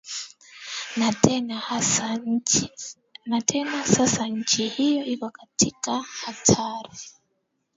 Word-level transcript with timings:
na 3.27 3.41
tena 3.41 3.81
sasa 3.85 4.27
nchi 4.27 4.67
hiyo 4.67 5.05
iko 5.05 5.29
katika 5.29 6.01
hatari 6.23 6.99